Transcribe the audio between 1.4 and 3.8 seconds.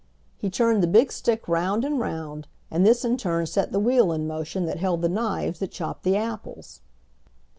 round and round, and this in turn set the